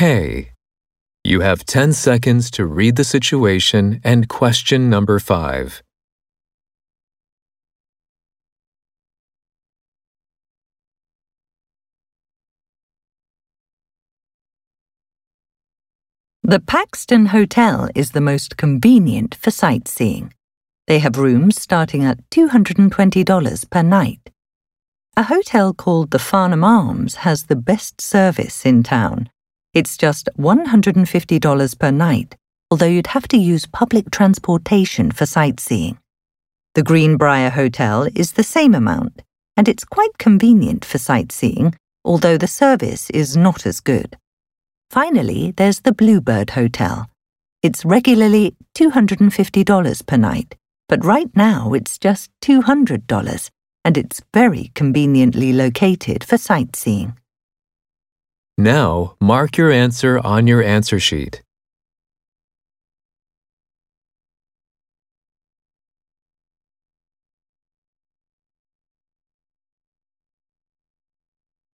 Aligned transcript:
K. 0.00 0.52
You 1.24 1.42
have 1.42 1.66
10 1.66 1.92
seconds 1.92 2.50
to 2.52 2.64
read 2.64 2.96
the 2.96 3.04
situation 3.04 4.00
and 4.02 4.30
question 4.30 4.88
number 4.88 5.18
5. 5.18 5.82
The 16.42 16.60
Paxton 16.60 17.26
Hotel 17.26 17.90
is 17.94 18.12
the 18.12 18.22
most 18.22 18.56
convenient 18.56 19.34
for 19.34 19.50
sightseeing. 19.50 20.32
They 20.86 21.00
have 21.00 21.18
rooms 21.18 21.60
starting 21.60 22.06
at 22.06 22.30
$220 22.30 23.70
per 23.70 23.82
night. 23.82 24.30
A 25.18 25.24
hotel 25.24 25.74
called 25.74 26.10
the 26.10 26.18
Farnham 26.18 26.64
Arms 26.64 27.16
has 27.16 27.44
the 27.44 27.56
best 27.56 28.00
service 28.00 28.64
in 28.64 28.82
town. 28.82 29.28
It's 29.72 29.96
just 29.96 30.28
$150 30.36 31.78
per 31.78 31.90
night, 31.92 32.36
although 32.70 32.86
you'd 32.86 33.06
have 33.08 33.28
to 33.28 33.36
use 33.36 33.66
public 33.66 34.10
transportation 34.10 35.12
for 35.12 35.26
sightseeing. 35.26 35.98
The 36.74 36.82
Greenbrier 36.82 37.50
Hotel 37.50 38.08
is 38.16 38.32
the 38.32 38.42
same 38.42 38.74
amount, 38.74 39.22
and 39.56 39.68
it's 39.68 39.84
quite 39.84 40.18
convenient 40.18 40.84
for 40.84 40.98
sightseeing, 40.98 41.74
although 42.04 42.36
the 42.36 42.48
service 42.48 43.10
is 43.10 43.36
not 43.36 43.64
as 43.64 43.78
good. 43.80 44.16
Finally, 44.90 45.52
there's 45.56 45.80
the 45.80 45.92
Bluebird 45.92 46.50
Hotel. 46.50 47.08
It's 47.62 47.84
regularly 47.84 48.56
$250 48.74 50.06
per 50.06 50.16
night, 50.16 50.56
but 50.88 51.04
right 51.04 51.30
now 51.36 51.74
it's 51.74 51.96
just 51.96 52.30
$200, 52.42 53.50
and 53.84 53.96
it's 53.96 54.20
very 54.34 54.72
conveniently 54.74 55.52
located 55.52 56.24
for 56.24 56.38
sightseeing. 56.38 57.16
Now, 58.60 59.14
mark 59.22 59.56
your 59.56 59.70
answer 59.70 60.20
on 60.22 60.46
your 60.46 60.62
answer 60.62 61.00
sheet. 61.00 61.42